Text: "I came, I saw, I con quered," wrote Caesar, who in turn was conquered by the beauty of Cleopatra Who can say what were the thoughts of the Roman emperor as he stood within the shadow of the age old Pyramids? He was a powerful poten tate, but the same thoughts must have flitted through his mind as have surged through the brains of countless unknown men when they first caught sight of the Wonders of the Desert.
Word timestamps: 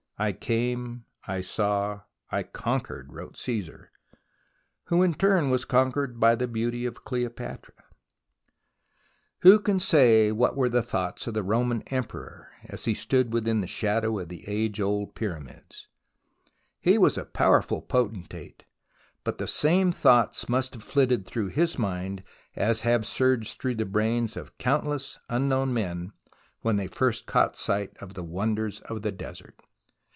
"I 0.21 0.33
came, 0.33 1.05
I 1.27 1.41
saw, 1.41 2.01
I 2.29 2.43
con 2.43 2.81
quered," 2.81 3.05
wrote 3.07 3.35
Caesar, 3.39 3.91
who 4.83 5.01
in 5.01 5.15
turn 5.15 5.49
was 5.49 5.65
conquered 5.65 6.19
by 6.19 6.35
the 6.35 6.47
beauty 6.47 6.85
of 6.85 7.03
Cleopatra 7.03 7.73
Who 9.39 9.59
can 9.59 9.79
say 9.79 10.31
what 10.31 10.55
were 10.55 10.69
the 10.69 10.83
thoughts 10.83 11.25
of 11.25 11.33
the 11.33 11.41
Roman 11.41 11.81
emperor 11.87 12.49
as 12.65 12.85
he 12.85 12.93
stood 12.93 13.33
within 13.33 13.61
the 13.61 13.65
shadow 13.67 14.19
of 14.19 14.29
the 14.29 14.47
age 14.47 14.79
old 14.79 15.15
Pyramids? 15.15 15.87
He 16.79 16.99
was 16.99 17.17
a 17.17 17.25
powerful 17.25 17.81
poten 17.81 18.29
tate, 18.29 18.65
but 19.23 19.39
the 19.39 19.47
same 19.47 19.91
thoughts 19.91 20.47
must 20.47 20.75
have 20.75 20.83
flitted 20.83 21.25
through 21.25 21.47
his 21.47 21.79
mind 21.79 22.21
as 22.55 22.81
have 22.81 23.07
surged 23.07 23.59
through 23.59 23.73
the 23.73 23.85
brains 23.87 24.37
of 24.37 24.55
countless 24.59 25.17
unknown 25.29 25.73
men 25.73 26.11
when 26.59 26.75
they 26.75 26.85
first 26.85 27.25
caught 27.25 27.57
sight 27.57 27.97
of 27.97 28.13
the 28.13 28.23
Wonders 28.23 28.81
of 28.81 29.01
the 29.01 29.11
Desert. 29.11 29.59